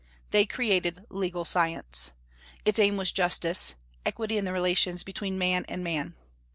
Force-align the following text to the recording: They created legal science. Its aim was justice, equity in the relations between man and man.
They 0.31 0.47
created 0.47 1.05
legal 1.11 1.45
science. 1.45 2.13
Its 2.65 2.79
aim 2.79 2.97
was 2.97 3.11
justice, 3.11 3.75
equity 4.03 4.35
in 4.39 4.45
the 4.45 4.51
relations 4.51 5.03
between 5.03 5.37
man 5.37 5.63
and 5.69 5.83
man. 5.83 6.15